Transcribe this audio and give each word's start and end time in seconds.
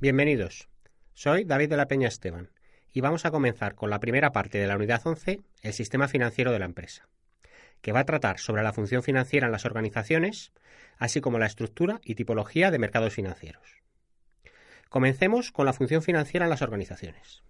Bienvenidos. 0.00 0.68
Soy 1.12 1.42
David 1.42 1.70
de 1.70 1.76
la 1.76 1.88
Peña 1.88 2.06
Esteban 2.06 2.52
y 2.92 3.00
vamos 3.00 3.24
a 3.24 3.32
comenzar 3.32 3.74
con 3.74 3.90
la 3.90 3.98
primera 3.98 4.30
parte 4.30 4.58
de 4.58 4.68
la 4.68 4.76
unidad 4.76 5.04
11, 5.04 5.40
el 5.62 5.72
sistema 5.72 6.06
financiero 6.06 6.52
de 6.52 6.60
la 6.60 6.66
empresa, 6.66 7.08
que 7.80 7.90
va 7.90 7.98
a 7.98 8.04
tratar 8.04 8.38
sobre 8.38 8.62
la 8.62 8.72
función 8.72 9.02
financiera 9.02 9.46
en 9.46 9.52
las 9.52 9.64
organizaciones, 9.64 10.52
así 10.98 11.20
como 11.20 11.40
la 11.40 11.46
estructura 11.46 12.00
y 12.04 12.14
tipología 12.14 12.70
de 12.70 12.78
mercados 12.78 13.12
financieros. 13.12 13.82
Comencemos 14.88 15.50
con 15.50 15.66
la 15.66 15.72
función 15.72 16.00
financiera 16.00 16.46
en 16.46 16.50
las 16.50 16.62
organizaciones. 16.62 17.42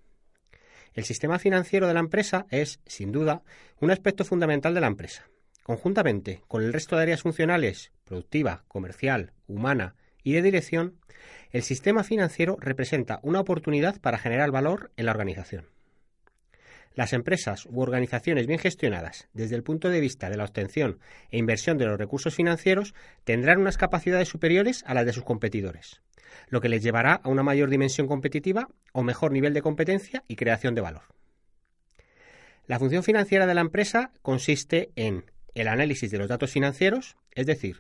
El 0.95 1.05
sistema 1.05 1.39
financiero 1.39 1.87
de 1.87 1.93
la 1.93 2.01
empresa 2.01 2.47
es, 2.49 2.81
sin 2.87 3.13
duda, 3.13 3.43
un 3.79 3.91
aspecto 3.91 4.25
fundamental 4.25 4.73
de 4.73 4.81
la 4.81 4.87
empresa. 4.87 5.29
Conjuntamente 5.65 6.41
con 6.49 6.63
el 6.63 6.73
resto 6.73 6.97
de 6.97 7.03
áreas 7.03 7.21
funcionales, 7.21 7.93
productiva, 8.07 8.65
comercial, 8.69 9.35
humana 9.49 9.97
y 10.29 10.33
de 10.35 10.43
dirección, 10.43 10.99
el 11.53 11.63
sistema 11.63 12.05
financiero 12.05 12.59
representa 12.61 13.21
una 13.23 13.41
oportunidad 13.41 14.01
para 14.01 14.19
generar 14.19 14.51
valor 14.51 14.91
en 14.97 15.07
la 15.07 15.13
organización. 15.13 15.67
Las 16.95 17.13
empresas 17.13 17.65
u 17.67 17.81
organizaciones 17.81 18.47
bien 18.47 18.59
gestionadas 18.59 19.29
desde 19.33 19.57
el 19.57 19.63
punto 19.63 19.89
de 19.89 20.01
vista 20.01 20.29
de 20.29 20.37
la 20.37 20.45
obtención 20.45 20.99
e 21.31 21.39
inversión 21.39 21.79
de 21.79 21.87
los 21.87 21.99
recursos 21.99 22.35
financieros 22.35 22.93
tendrán 23.25 23.61
unas 23.61 23.79
capacidades 23.79 24.29
superiores 24.29 24.85
a 24.87 24.95
las 24.95 25.07
de 25.07 25.13
sus 25.13 25.25
competidores, 25.25 26.03
lo 26.49 26.61
que 26.61 26.69
les 26.69 26.83
llevará 26.83 27.15
a 27.15 27.29
una 27.29 27.43
mayor 27.43 27.71
dimensión 27.71 28.07
competitiva 28.07 28.69
o 28.93 29.03
mejor 29.03 29.33
nivel 29.33 29.55
de 29.55 29.63
competencia 29.63 30.25
y 30.29 30.37
creación 30.37 30.75
de 30.75 30.83
valor. 30.83 31.03
La 32.67 32.79
función 32.79 33.03
financiera 33.03 33.47
de 33.47 33.55
la 33.55 33.63
empresa 33.63 34.13
consiste 34.21 34.91
en 34.95 35.25
el 35.55 35.69
análisis 35.69 36.11
de 36.11 36.19
los 36.19 36.29
datos 36.29 36.51
financieros, 36.51 37.17
es 37.35 37.47
decir, 37.47 37.79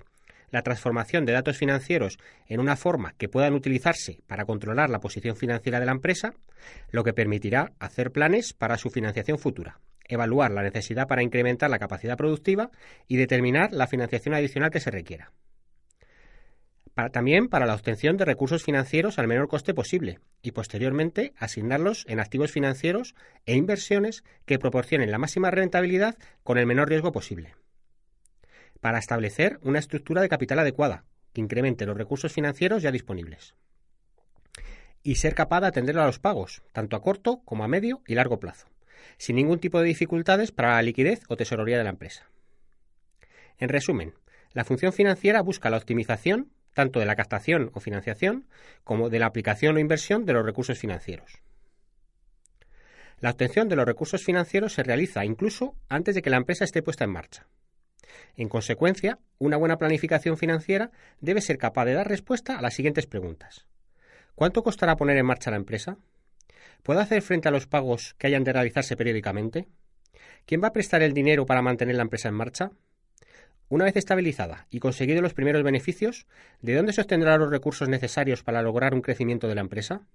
la 0.51 0.63
transformación 0.63 1.25
de 1.25 1.33
datos 1.33 1.57
financieros 1.57 2.19
en 2.47 2.61
una 2.61 2.77
forma 2.77 3.15
que 3.19 3.29
puedan 3.29 3.55
utilizarse 3.55 4.21
para 4.27 4.45
controlar 4.45 4.91
la 4.91 5.01
posición 5.01 5.37
financiera 5.37 5.81
de 5.81 5.87
la 5.87 5.93
empresa, 5.93 6.35
lo 6.91 7.05
que 7.05 7.13
permitirá 7.13 7.73
hacer 7.79 8.13
planes 8.13 8.53
para 8.53 8.79
su 8.79 8.91
financiación 8.91 9.39
futura, 9.39 9.81
evaluar 10.05 10.51
la 10.51 10.63
necesidad 10.63 11.07
para 11.07 11.23
incrementar 11.23 11.71
la 11.71 11.79
capacidad 11.79 12.17
productiva 12.17 12.71
y 13.07 13.17
determinar 13.17 13.73
la 13.73 13.87
financiación 13.87 14.35
adicional 14.35 14.71
que 14.71 14.81
se 14.81 14.91
requiera. 14.91 15.33
también 17.13 17.49
para 17.49 17.65
la 17.65 17.75
obtención 17.75 18.17
de 18.17 18.25
recursos 18.25 18.65
financieros 18.65 19.21
al 19.21 19.29
menor 19.29 19.47
coste 19.47 19.73
posible 19.73 20.19
y 20.43 20.51
posteriormente 20.51 21.33
asignarlos 21.37 22.05
en 22.09 22.19
activos 22.19 22.51
financieros 22.51 23.15
e 23.47 23.55
inversiones 23.55 24.25
que 24.47 24.59
proporcionen 24.59 25.13
la 25.13 25.19
máxima 25.19 25.53
rentabilidad 25.53 26.17
con 26.43 26.59
el 26.59 26.67
menor 26.67 26.89
riesgo 26.89 27.13
posible 27.13 27.55
para 28.81 28.99
establecer 28.99 29.59
una 29.63 29.79
estructura 29.79 30.23
de 30.23 30.29
capital 30.29 30.59
adecuada 30.59 31.05
que 31.33 31.41
incremente 31.41 31.87
los 31.87 31.97
recursos 31.97 32.33
financieros 32.33 32.83
ya 32.83 32.91
disponibles 32.91 33.55
y 35.03 35.17
ser 35.17 35.35
capaz 35.35 35.61
de 35.61 35.69
atender 35.69 35.99
a 35.99 36.07
los 36.07 36.19
pagos, 36.19 36.63
tanto 36.73 36.97
a 36.97 37.03
corto 37.03 37.41
como 37.45 37.65
a 37.65 37.69
medio 37.69 38.03
y 38.07 38.15
largo 38.15 38.41
plazo, 38.41 38.69
sin 39.17 39.37
ningún 39.37 39.59
tipo 39.59 39.79
de 39.79 39.87
dificultades 39.87 40.53
para 40.53 40.75
la 40.75 40.83
liquidez 40.83 41.23
o 41.29 41.37
tesorería 41.37 41.79
de 41.79 41.85
la 41.85 41.91
empresa. 41.91 42.29
En 43.59 43.69
resumen, 43.69 44.15
la 44.53 44.65
función 44.65 44.93
financiera 44.93 45.41
busca 45.41 45.71
la 45.71 45.77
optimización 45.77 46.51
tanto 46.75 47.01
de 47.01 47.07
la 47.07 47.17
captación 47.17 47.71
o 47.75 47.81
financiación 47.81 48.47
como 48.85 49.09
de 49.11 49.19
la 49.19 49.27
aplicación 49.27 49.77
o 49.77 49.81
inversión 49.81 50.27
de 50.27 50.33
los 50.33 50.45
recursos 50.45 50.79
financieros. 50.79 51.41
La 53.21 53.31
obtención 53.31 53.69
de 53.69 53.75
los 53.75 53.85
recursos 53.85 54.23
financieros 54.23 54.75
se 54.75 54.85
realiza 54.85 55.25
incluso 55.25 55.75
antes 55.89 56.15
de 56.15 56.23
que 56.23 56.31
la 56.31 56.37
empresa 56.37 56.65
esté 56.65 56.83
puesta 56.83 57.05
en 57.05 57.11
marcha. 57.11 57.49
En 58.37 58.49
consecuencia, 58.49 59.19
una 59.39 59.57
buena 59.57 59.79
planificación 59.79 60.37
financiera 60.37 60.91
debe 61.21 61.41
ser 61.41 61.59
capaz 61.59 61.85
de 61.85 61.95
dar 61.95 62.09
respuesta 62.09 62.59
a 62.59 62.63
las 62.63 62.75
siguientes 62.75 63.07
preguntas. 63.07 63.67
¿Cuánto 64.35 64.63
costará 64.63 64.97
poner 64.97 65.17
en 65.17 65.27
marcha 65.27 65.51
la 65.51 65.57
empresa? 65.57 65.99
¿Puede 66.83 67.01
hacer 67.01 67.23
frente 67.23 67.49
a 67.49 67.51
los 67.51 67.67
pagos 67.67 68.15
que 68.19 68.29
hayan 68.29 68.45
de 68.45 68.53
realizarse 68.53 68.97
periódicamente? 68.97 69.69
¿Quién 70.47 70.63
va 70.63 70.69
a 70.69 70.73
prestar 70.73 71.03
el 71.03 71.13
dinero 71.13 71.45
para 71.45 71.63
mantener 71.63 71.97
la 71.97 72.03
empresa 72.03 72.29
en 72.29 72.35
marcha? 72.35 72.71
Una 73.69 73.85
vez 73.85 73.97
estabilizada 73.97 74.67
y 74.71 74.79
conseguidos 74.79 75.23
los 75.23 75.35
primeros 75.35 75.63
beneficios, 75.63 76.27
¿de 76.63 76.75
dónde 76.75 76.95
se 76.95 77.03
obtendrán 77.03 77.41
los 77.41 77.51
recursos 77.51 77.89
necesarios 77.89 78.43
para 78.43 78.63
lograr 78.63 78.95
un 78.95 79.03
crecimiento 79.03 79.47
de 79.47 79.57
la 79.57 79.61
empresa? 79.61 80.07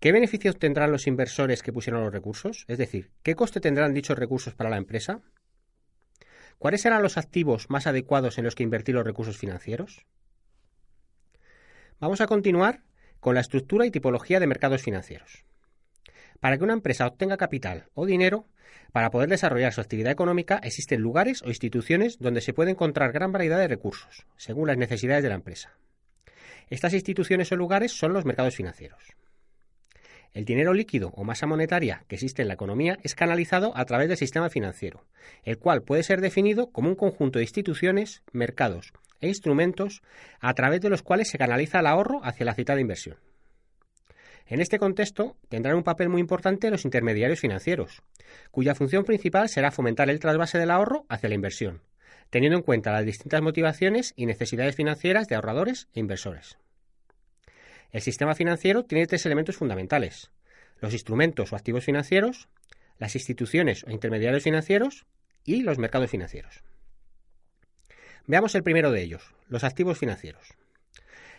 ¿Qué 0.00 0.10
beneficios 0.10 0.58
tendrán 0.58 0.90
los 0.90 1.06
inversores 1.06 1.62
que 1.62 1.72
pusieron 1.72 2.02
los 2.02 2.12
recursos? 2.12 2.64
Es 2.66 2.78
decir, 2.78 3.10
¿qué 3.22 3.36
coste 3.36 3.60
tendrán 3.60 3.94
dichos 3.94 4.18
recursos 4.18 4.54
para 4.54 4.70
la 4.70 4.76
empresa? 4.76 5.20
¿Cuáles 6.58 6.82
serán 6.82 7.02
los 7.02 7.18
activos 7.18 7.68
más 7.68 7.86
adecuados 7.86 8.38
en 8.38 8.44
los 8.44 8.54
que 8.54 8.62
invertir 8.62 8.94
los 8.94 9.04
recursos 9.04 9.36
financieros? 9.36 10.06
Vamos 12.00 12.20
a 12.20 12.26
continuar 12.26 12.82
con 13.20 13.34
la 13.34 13.40
estructura 13.40 13.86
y 13.86 13.90
tipología 13.90 14.40
de 14.40 14.46
mercados 14.46 14.82
financieros. 14.82 15.44
Para 16.40 16.58
que 16.58 16.64
una 16.64 16.74
empresa 16.74 17.06
obtenga 17.06 17.36
capital 17.36 17.88
o 17.94 18.04
dinero, 18.04 18.46
para 18.92 19.10
poder 19.10 19.28
desarrollar 19.28 19.72
su 19.72 19.80
actividad 19.80 20.12
económica 20.12 20.60
existen 20.62 21.00
lugares 21.00 21.42
o 21.42 21.48
instituciones 21.48 22.18
donde 22.18 22.40
se 22.40 22.52
puede 22.52 22.72
encontrar 22.72 23.12
gran 23.12 23.32
variedad 23.32 23.58
de 23.58 23.68
recursos, 23.68 24.26
según 24.36 24.68
las 24.68 24.76
necesidades 24.76 25.22
de 25.22 25.30
la 25.30 25.36
empresa. 25.36 25.72
Estas 26.70 26.92
instituciones 26.92 27.50
o 27.52 27.56
lugares 27.56 27.92
son 27.92 28.12
los 28.12 28.24
mercados 28.24 28.56
financieros. 28.56 29.02
El 30.34 30.44
dinero 30.44 30.74
líquido 30.74 31.12
o 31.14 31.22
masa 31.22 31.46
monetaria 31.46 32.04
que 32.08 32.16
existe 32.16 32.42
en 32.42 32.48
la 32.48 32.54
economía 32.54 32.98
es 33.04 33.14
canalizado 33.14 33.72
a 33.76 33.84
través 33.84 34.08
del 34.08 34.16
sistema 34.18 34.50
financiero, 34.50 35.04
el 35.44 35.58
cual 35.58 35.82
puede 35.82 36.02
ser 36.02 36.20
definido 36.20 36.72
como 36.72 36.88
un 36.88 36.96
conjunto 36.96 37.38
de 37.38 37.44
instituciones, 37.44 38.24
mercados 38.32 38.92
e 39.20 39.28
instrumentos 39.28 40.02
a 40.40 40.52
través 40.54 40.80
de 40.80 40.90
los 40.90 41.02
cuales 41.02 41.30
se 41.30 41.38
canaliza 41.38 41.78
el 41.78 41.86
ahorro 41.86 42.20
hacia 42.24 42.44
la 42.44 42.54
citada 42.54 42.80
inversión. 42.80 43.16
En 44.46 44.60
este 44.60 44.80
contexto 44.80 45.36
tendrán 45.48 45.76
un 45.76 45.84
papel 45.84 46.08
muy 46.08 46.20
importante 46.20 46.68
los 46.68 46.84
intermediarios 46.84 47.38
financieros, 47.38 48.02
cuya 48.50 48.74
función 48.74 49.04
principal 49.04 49.48
será 49.48 49.70
fomentar 49.70 50.10
el 50.10 50.18
trasvase 50.18 50.58
del 50.58 50.72
ahorro 50.72 51.06
hacia 51.08 51.28
la 51.28 51.36
inversión, 51.36 51.80
teniendo 52.30 52.58
en 52.58 52.64
cuenta 52.64 52.92
las 52.92 53.06
distintas 53.06 53.40
motivaciones 53.40 54.12
y 54.16 54.26
necesidades 54.26 54.74
financieras 54.74 55.28
de 55.28 55.36
ahorradores 55.36 55.86
e 55.94 56.00
inversores. 56.00 56.58
El 57.94 58.02
sistema 58.02 58.34
financiero 58.34 58.84
tiene 58.84 59.06
tres 59.06 59.24
elementos 59.24 59.56
fundamentales. 59.56 60.32
Los 60.80 60.94
instrumentos 60.94 61.52
o 61.52 61.56
activos 61.56 61.84
financieros, 61.84 62.48
las 62.98 63.14
instituciones 63.14 63.84
o 63.84 63.92
intermediarios 63.92 64.42
financieros 64.42 65.06
y 65.44 65.62
los 65.62 65.78
mercados 65.78 66.10
financieros. 66.10 66.64
Veamos 68.26 68.56
el 68.56 68.64
primero 68.64 68.90
de 68.90 69.00
ellos, 69.00 69.32
los 69.46 69.62
activos 69.62 69.96
financieros. 69.96 70.54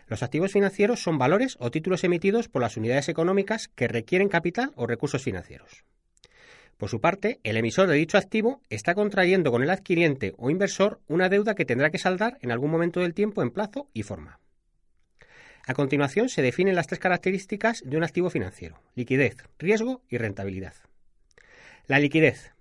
Los 0.08 0.24
activos 0.24 0.54
financieros 0.54 1.04
son 1.04 1.18
valores 1.18 1.58
o 1.60 1.72
títulos 1.72 2.06
emitidos 2.06 2.48
por 2.48 2.62
las 2.62 2.78
unidades 2.78 3.10
económicas 3.10 3.68
que 3.68 3.90
requieren 3.90 4.30
capital 4.30 4.72
o 4.78 4.88
recursos 4.88 5.24
financieros. 5.24 5.84
Por 6.78 6.88
su 6.88 7.02
parte, 7.02 7.42
el 7.44 7.58
emisor 7.58 7.90
de 7.90 7.98
dicho 7.98 8.18
activo 8.18 8.62
está 8.70 8.96
contrayendo 8.96 9.52
con 9.52 9.62
el 9.62 9.72
adquiriente 9.72 10.34
o 10.38 10.50
inversor 10.50 11.02
una 11.10 11.28
deuda 11.28 11.54
que 11.54 11.66
tendrá 11.66 11.92
que 11.92 12.00
saldar 12.00 12.38
en 12.40 12.54
algún 12.54 12.72
momento 12.72 13.02
del 13.02 13.14
tiempo 13.14 13.42
en 13.42 13.52
plazo 13.52 13.90
y 13.92 14.04
forma. 14.04 14.40
A 15.68 15.74
continuación 15.74 16.30
se 16.30 16.44
definen 16.44 16.76
las 16.76 16.88
tres 16.88 17.00
características 17.00 17.82
de 17.84 17.98
un 17.98 18.04
activo 18.04 18.30
financiero, 18.30 18.80
liquidez, 18.94 19.38
riesgo 19.58 20.04
y 20.10 20.18
rentabilidad. 20.18 20.76
La 21.88 22.00
liquidez 22.00 22.54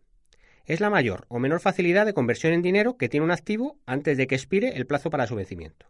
es 0.64 0.80
la 0.80 0.88
mayor 0.88 1.26
o 1.28 1.38
menor 1.38 1.60
facilidad 1.60 2.06
de 2.06 2.14
conversión 2.14 2.54
en 2.54 2.62
dinero 2.62 2.96
que 2.96 3.10
tiene 3.10 3.24
un 3.24 3.30
activo 3.30 3.78
antes 3.84 4.16
de 4.16 4.26
que 4.26 4.34
expire 4.34 4.76
el 4.76 4.86
plazo 4.86 5.10
para 5.10 5.26
su 5.26 5.34
vencimiento. 5.34 5.86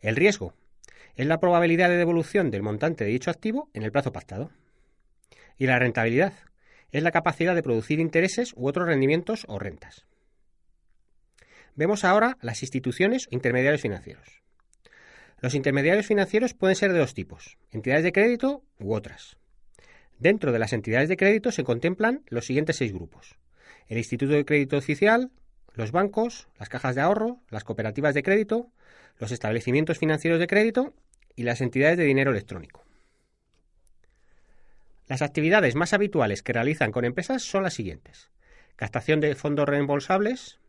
El 0.00 0.16
riesgo 0.16 0.54
es 1.16 1.26
la 1.26 1.38
probabilidad 1.38 1.90
de 1.90 1.98
devolución 1.98 2.50
del 2.50 2.62
montante 2.62 3.04
de 3.04 3.10
dicho 3.10 3.30
activo 3.30 3.68
en 3.74 3.82
el 3.82 3.92
plazo 3.92 4.12
pactado. 4.12 4.50
Y 5.58 5.66
la 5.66 5.78
rentabilidad 5.78 6.32
es 6.92 7.02
la 7.02 7.10
capacidad 7.10 7.54
de 7.54 7.62
producir 7.62 8.00
intereses 8.00 8.54
u 8.56 8.66
otros 8.66 8.86
rendimientos 8.86 9.44
o 9.48 9.58
rentas. 9.58 10.06
Vemos 11.74 12.04
ahora 12.04 12.38
las 12.40 12.62
instituciones 12.62 13.26
o 13.26 13.34
intermediarios 13.34 13.82
financieros. 13.82 14.40
Los 15.40 15.54
intermediarios 15.54 16.06
financieros 16.06 16.54
pueden 16.54 16.76
ser 16.76 16.92
de 16.92 16.98
dos 16.98 17.14
tipos, 17.14 17.56
entidades 17.70 18.04
de 18.04 18.12
crédito 18.12 18.62
u 18.78 18.94
otras. 18.94 19.36
Dentro 20.18 20.52
de 20.52 20.58
las 20.58 20.74
entidades 20.74 21.08
de 21.08 21.16
crédito 21.16 21.50
se 21.50 21.64
contemplan 21.64 22.22
los 22.28 22.44
siguientes 22.44 22.76
seis 22.76 22.92
grupos. 22.92 23.36
El 23.88 23.96
Instituto 23.96 24.34
de 24.34 24.44
Crédito 24.44 24.76
Oficial, 24.76 25.30
los 25.74 25.92
bancos, 25.92 26.48
las 26.58 26.68
cajas 26.68 26.94
de 26.94 27.00
ahorro, 27.00 27.40
las 27.48 27.64
cooperativas 27.64 28.14
de 28.14 28.22
crédito, 28.22 28.70
los 29.18 29.32
establecimientos 29.32 29.98
financieros 29.98 30.38
de 30.38 30.46
crédito 30.46 30.94
y 31.36 31.44
las 31.44 31.62
entidades 31.62 31.96
de 31.96 32.04
dinero 32.04 32.32
electrónico. 32.32 32.84
Las 35.08 35.22
actividades 35.22 35.74
más 35.74 35.94
habituales 35.94 36.42
que 36.42 36.52
realizan 36.52 36.92
con 36.92 37.04
empresas 37.04 37.42
son 37.42 37.62
las 37.62 37.74
siguientes. 37.74 38.30
Captación 38.76 39.20
de 39.20 39.34
fondos 39.34 39.68
reembolsables, 39.68 40.60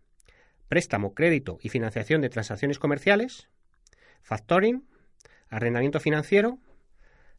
préstamo, 0.69 1.13
crédito 1.13 1.59
y 1.61 1.69
financiación 1.69 2.21
de 2.21 2.29
transacciones 2.29 2.79
comerciales, 2.79 3.49
factoring, 4.21 4.83
arrendamiento 5.49 5.99
financiero, 5.99 6.59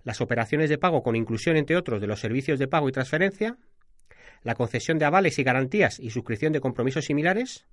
las 0.05 0.21
operaciones 0.21 0.69
de 0.69 0.79
pago 0.79 1.03
con 1.03 1.17
inclusión, 1.17 1.57
entre 1.57 1.77
otros, 1.77 2.01
de 2.01 2.07
los 2.07 2.21
servicios 2.21 2.59
de 2.59 2.69
pago 2.69 2.89
y 2.89 2.93
transferencia, 2.93 3.57
la 4.43 4.55
concesión 4.55 4.99
de 4.99 5.05
avales 5.05 5.39
y 5.39 5.45
garantías 5.45 5.99
y 6.01 6.11
suscripción 6.11 6.53
de 6.53 6.61
compromisos 6.61 7.05
similares, 7.05 7.67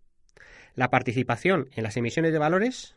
la 0.76 0.90
participación 0.90 1.70
en 1.76 1.84
las 1.84 1.98
emisiones 1.98 2.32
de 2.32 2.40
valores, 2.40 2.96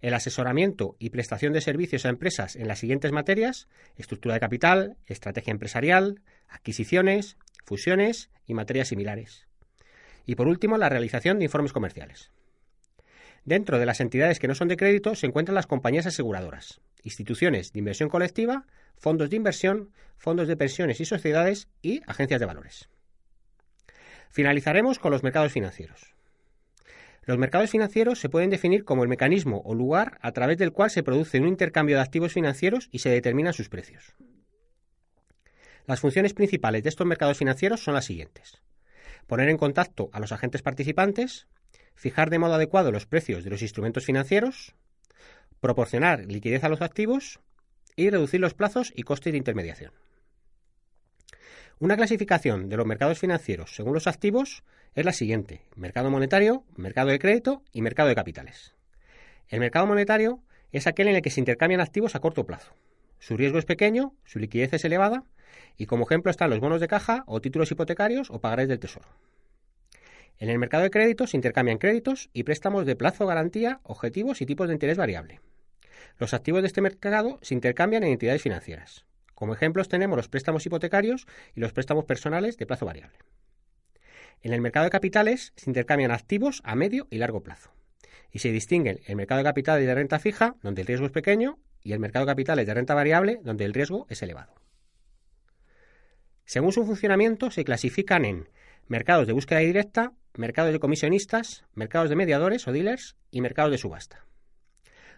el 0.00 0.14
asesoramiento 0.14 0.96
y 0.98 1.10
prestación 1.10 1.52
de 1.52 1.60
servicios 1.60 2.06
a 2.06 2.08
empresas 2.08 2.56
en 2.56 2.68
las 2.68 2.78
siguientes 2.78 3.12
materias, 3.12 3.68
estructura 3.96 4.34
de 4.34 4.40
capital, 4.40 4.96
estrategia 5.06 5.50
empresarial, 5.50 6.22
adquisiciones, 6.48 7.36
fusiones 7.64 8.30
y 8.46 8.54
materias 8.54 8.88
similares. 8.88 9.46
Y 10.24 10.36
por 10.36 10.46
último, 10.46 10.78
la 10.78 10.88
realización 10.88 11.38
de 11.38 11.44
informes 11.44 11.72
comerciales. 11.72 12.30
Dentro 13.48 13.78
de 13.78 13.86
las 13.86 14.00
entidades 14.00 14.38
que 14.38 14.46
no 14.46 14.54
son 14.54 14.68
de 14.68 14.76
crédito 14.76 15.14
se 15.14 15.24
encuentran 15.24 15.54
las 15.54 15.66
compañías 15.66 16.04
aseguradoras, 16.04 16.82
instituciones 17.02 17.72
de 17.72 17.78
inversión 17.78 18.10
colectiva, 18.10 18.66
fondos 18.98 19.30
de 19.30 19.36
inversión, 19.36 19.90
fondos 20.18 20.48
de 20.48 20.56
pensiones 20.58 21.00
y 21.00 21.06
sociedades 21.06 21.66
y 21.80 22.02
agencias 22.06 22.40
de 22.40 22.44
valores. 22.44 22.90
Finalizaremos 24.28 24.98
con 24.98 25.12
los 25.12 25.22
mercados 25.22 25.50
financieros. 25.50 26.14
Los 27.22 27.38
mercados 27.38 27.70
financieros 27.70 28.20
se 28.20 28.28
pueden 28.28 28.50
definir 28.50 28.84
como 28.84 29.02
el 29.02 29.08
mecanismo 29.08 29.62
o 29.64 29.74
lugar 29.74 30.18
a 30.20 30.32
través 30.32 30.58
del 30.58 30.72
cual 30.72 30.90
se 30.90 31.02
produce 31.02 31.40
un 31.40 31.48
intercambio 31.48 31.96
de 31.96 32.02
activos 32.02 32.34
financieros 32.34 32.90
y 32.92 32.98
se 32.98 33.08
determinan 33.08 33.54
sus 33.54 33.70
precios. 33.70 34.14
Las 35.86 36.00
funciones 36.00 36.34
principales 36.34 36.82
de 36.82 36.90
estos 36.90 37.06
mercados 37.06 37.38
financieros 37.38 37.82
son 37.82 37.94
las 37.94 38.04
siguientes. 38.04 38.60
Poner 39.26 39.48
en 39.48 39.56
contacto 39.56 40.10
a 40.12 40.20
los 40.20 40.32
agentes 40.32 40.60
participantes, 40.60 41.46
fijar 41.98 42.30
de 42.30 42.38
modo 42.38 42.54
adecuado 42.54 42.92
los 42.92 43.06
precios 43.06 43.42
de 43.42 43.50
los 43.50 43.60
instrumentos 43.60 44.04
financieros, 44.04 44.76
proporcionar 45.60 46.24
liquidez 46.26 46.62
a 46.62 46.68
los 46.68 46.80
activos 46.80 47.40
y 47.96 48.08
reducir 48.08 48.40
los 48.40 48.54
plazos 48.54 48.92
y 48.94 49.02
costes 49.02 49.32
de 49.32 49.38
intermediación. 49.38 49.92
Una 51.80 51.96
clasificación 51.96 52.68
de 52.68 52.76
los 52.76 52.86
mercados 52.86 53.18
financieros 53.18 53.74
según 53.74 53.94
los 53.94 54.06
activos 54.06 54.62
es 54.94 55.04
la 55.04 55.12
siguiente. 55.12 55.62
Mercado 55.74 56.08
monetario, 56.08 56.64
mercado 56.76 57.08
de 57.08 57.18
crédito 57.18 57.62
y 57.72 57.82
mercado 57.82 58.08
de 58.08 58.14
capitales. 58.14 58.74
El 59.48 59.58
mercado 59.58 59.86
monetario 59.86 60.40
es 60.70 60.86
aquel 60.86 61.08
en 61.08 61.16
el 61.16 61.22
que 61.22 61.30
se 61.30 61.40
intercambian 61.40 61.80
activos 61.80 62.14
a 62.14 62.20
corto 62.20 62.46
plazo. 62.46 62.74
Su 63.18 63.36
riesgo 63.36 63.58
es 63.58 63.64
pequeño, 63.64 64.14
su 64.24 64.38
liquidez 64.38 64.72
es 64.72 64.84
elevada 64.84 65.24
y 65.76 65.86
como 65.86 66.04
ejemplo 66.04 66.30
están 66.30 66.50
los 66.50 66.60
bonos 66.60 66.80
de 66.80 66.86
caja 66.86 67.24
o 67.26 67.40
títulos 67.40 67.72
hipotecarios 67.72 68.30
o 68.30 68.40
pagarés 68.40 68.68
del 68.68 68.78
tesoro. 68.78 69.08
En 70.38 70.48
el 70.50 70.58
mercado 70.58 70.84
de 70.84 70.90
crédito 70.90 71.26
se 71.26 71.36
intercambian 71.36 71.78
créditos 71.78 72.30
y 72.32 72.44
préstamos 72.44 72.86
de 72.86 72.94
plazo, 72.94 73.26
garantía, 73.26 73.80
objetivos 73.82 74.40
y 74.40 74.46
tipos 74.46 74.68
de 74.68 74.74
interés 74.74 74.96
variable. 74.96 75.40
Los 76.18 76.32
activos 76.32 76.62
de 76.62 76.68
este 76.68 76.80
mercado 76.80 77.38
se 77.42 77.54
intercambian 77.54 78.04
en 78.04 78.12
entidades 78.12 78.42
financieras. 78.42 79.04
Como 79.34 79.54
ejemplos 79.54 79.88
tenemos 79.88 80.16
los 80.16 80.28
préstamos 80.28 80.64
hipotecarios 80.64 81.26
y 81.54 81.60
los 81.60 81.72
préstamos 81.72 82.04
personales 82.04 82.56
de 82.56 82.66
plazo 82.66 82.86
variable. 82.86 83.18
En 84.42 84.52
el 84.52 84.60
mercado 84.60 84.84
de 84.84 84.90
capitales 84.90 85.52
se 85.56 85.70
intercambian 85.70 86.12
activos 86.12 86.60
a 86.64 86.76
medio 86.76 87.08
y 87.10 87.18
largo 87.18 87.42
plazo. 87.42 87.72
Y 88.30 88.38
se 88.38 88.52
distinguen 88.52 89.00
el 89.06 89.16
mercado 89.16 89.38
de 89.38 89.44
capitales 89.44 89.86
de 89.86 89.94
renta 89.94 90.18
fija, 90.20 90.56
donde 90.62 90.82
el 90.82 90.86
riesgo 90.86 91.06
es 91.06 91.12
pequeño, 91.12 91.58
y 91.82 91.92
el 91.92 91.98
mercado 91.98 92.26
de 92.26 92.30
capitales 92.30 92.66
de 92.66 92.74
renta 92.74 92.94
variable, 92.94 93.40
donde 93.42 93.64
el 93.64 93.74
riesgo 93.74 94.06
es 94.08 94.22
elevado. 94.22 94.54
Según 96.44 96.72
su 96.72 96.84
funcionamiento, 96.84 97.50
se 97.50 97.64
clasifican 97.64 98.24
en 98.24 98.48
mercados 98.88 99.26
de 99.26 99.34
búsqueda 99.34 99.58
directa, 99.60 100.12
mercados 100.34 100.72
de 100.72 100.80
comisionistas, 100.80 101.64
mercados 101.74 102.08
de 102.08 102.16
mediadores 102.16 102.66
o 102.66 102.72
dealers 102.72 103.16
y 103.30 103.42
mercados 103.42 103.70
de 103.70 103.78
subasta. 103.78 104.24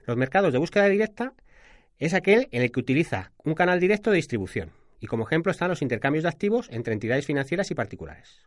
Los 0.06 0.16
mercados 0.16 0.52
de 0.52 0.58
búsqueda 0.58 0.88
directa 0.88 1.34
es 1.98 2.14
aquel 2.14 2.48
en 2.50 2.62
el 2.62 2.72
que 2.72 2.80
utiliza 2.80 3.32
un 3.44 3.54
canal 3.54 3.78
directo 3.78 4.10
de 4.10 4.16
distribución, 4.16 4.72
y 4.98 5.06
como 5.06 5.24
ejemplo 5.24 5.52
están 5.52 5.68
los 5.68 5.82
intercambios 5.82 6.24
de 6.24 6.30
activos 6.30 6.68
entre 6.72 6.94
entidades 6.94 7.26
financieras 7.26 7.70
y 7.70 7.74
particulares. 7.74 8.42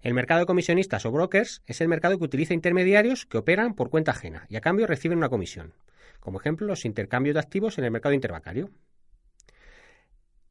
El 0.00 0.14
mercado 0.14 0.40
de 0.40 0.46
comisionistas 0.46 1.04
o 1.04 1.10
brokers 1.10 1.62
es 1.66 1.80
el 1.80 1.88
mercado 1.88 2.16
que 2.16 2.24
utiliza 2.24 2.54
intermediarios 2.54 3.26
que 3.26 3.38
operan 3.38 3.74
por 3.74 3.90
cuenta 3.90 4.12
ajena 4.12 4.46
y 4.48 4.56
a 4.56 4.60
cambio 4.60 4.86
reciben 4.86 5.18
una 5.18 5.28
comisión, 5.28 5.74
como 6.20 6.40
ejemplo 6.40 6.66
los 6.66 6.84
intercambios 6.84 7.34
de 7.34 7.40
activos 7.40 7.76
en 7.78 7.84
el 7.84 7.90
mercado 7.90 8.14
interbancario. 8.14 8.70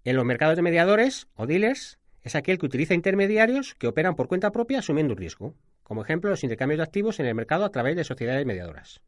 En 0.03 0.15
los 0.15 0.25
mercados 0.25 0.55
de 0.55 0.61
mediadores 0.61 1.27
o 1.35 1.47
dealers 1.47 1.97
es 2.25 2.33
aquel 2.33 2.57
que 2.57 2.65
utiliza 2.65 2.95
intermediarios 2.95 3.75
que 3.75 3.87
operan 3.87 4.15
por 4.15 4.27
cuenta 4.27 4.51
propia 4.51 4.79
asumiendo 4.79 5.13
un 5.13 5.17
riesgo, 5.17 5.53
como 5.83 6.01
ejemplo 6.01 6.31
los 6.31 6.43
intercambios 6.43 6.79
de 6.79 6.83
activos 6.83 7.19
en 7.19 7.27
el 7.27 7.35
mercado 7.35 7.63
a 7.63 7.71
través 7.71 7.95
de 7.95 8.03
sociedades 8.03 8.47
mediadoras. 8.47 8.99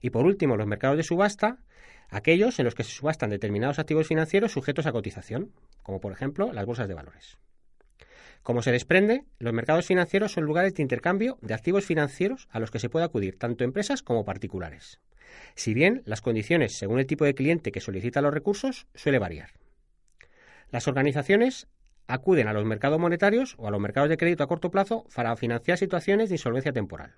Y 0.00 0.10
por 0.10 0.24
último, 0.24 0.56
los 0.56 0.68
mercados 0.68 0.96
de 0.96 1.02
subasta, 1.02 1.58
aquellos 2.08 2.60
en 2.60 2.64
los 2.64 2.76
que 2.76 2.84
se 2.84 2.92
subastan 2.92 3.30
determinados 3.30 3.80
activos 3.80 4.06
financieros 4.06 4.52
sujetos 4.52 4.86
a 4.86 4.92
cotización, 4.92 5.52
como 5.82 6.00
por 6.00 6.12
ejemplo 6.12 6.52
las 6.52 6.64
bolsas 6.64 6.86
de 6.86 6.94
valores. 6.94 7.38
Como 8.44 8.62
se 8.62 8.70
desprende, 8.70 9.24
los 9.40 9.52
mercados 9.52 9.86
financieros 9.86 10.30
son 10.30 10.44
lugares 10.44 10.74
de 10.74 10.82
intercambio 10.82 11.38
de 11.42 11.54
activos 11.54 11.86
financieros 11.86 12.46
a 12.52 12.60
los 12.60 12.70
que 12.70 12.78
se 12.78 12.88
puede 12.88 13.04
acudir 13.04 13.36
tanto 13.36 13.64
empresas 13.64 14.00
como 14.00 14.24
particulares. 14.24 15.00
Si 15.56 15.74
bien 15.74 16.02
las 16.04 16.20
condiciones 16.20 16.78
según 16.78 17.00
el 17.00 17.06
tipo 17.06 17.24
de 17.24 17.34
cliente 17.34 17.72
que 17.72 17.80
solicita 17.80 18.22
los 18.22 18.32
recursos 18.32 18.86
suele 18.94 19.18
variar. 19.18 19.50
Las 20.70 20.86
organizaciones 20.86 21.66
acuden 22.08 22.48
a 22.48 22.52
los 22.52 22.64
mercados 22.64 22.98
monetarios 22.98 23.54
o 23.58 23.68
a 23.68 23.70
los 23.70 23.80
mercados 23.80 24.08
de 24.08 24.16
crédito 24.16 24.42
a 24.42 24.48
corto 24.48 24.70
plazo 24.70 25.06
para 25.14 25.36
financiar 25.36 25.78
situaciones 25.78 26.28
de 26.28 26.34
insolvencia 26.34 26.72
temporal. 26.72 27.14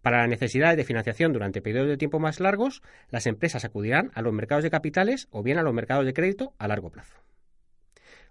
Para 0.00 0.18
las 0.18 0.28
necesidades 0.28 0.76
de 0.76 0.84
financiación 0.84 1.32
durante 1.32 1.62
periodos 1.62 1.88
de 1.88 1.96
tiempo 1.96 2.18
más 2.18 2.40
largos, 2.40 2.82
las 3.10 3.26
empresas 3.26 3.64
acudirán 3.64 4.10
a 4.14 4.22
los 4.22 4.32
mercados 4.32 4.64
de 4.64 4.70
capitales 4.70 5.28
o 5.30 5.44
bien 5.44 5.58
a 5.58 5.62
los 5.62 5.74
mercados 5.74 6.04
de 6.04 6.14
crédito 6.14 6.54
a 6.58 6.66
largo 6.66 6.90
plazo. 6.90 7.14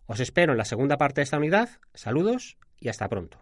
Os 0.06 0.20
espero 0.20 0.52
en 0.52 0.58
la 0.58 0.66
segunda 0.66 0.98
parte 0.98 1.22
de 1.22 1.24
esta 1.24 1.38
unidad. 1.38 1.70
Saludos 1.94 2.58
y 2.80 2.90
hasta 2.90 3.08
pronto. 3.08 3.42